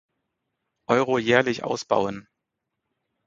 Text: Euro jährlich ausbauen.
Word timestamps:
Euro 0.87 1.19
jährlich 1.19 1.63
ausbauen. 1.63 2.27